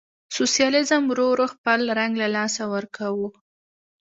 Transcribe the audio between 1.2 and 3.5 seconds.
ورو خپل رنګ له لاسه ورکاوه.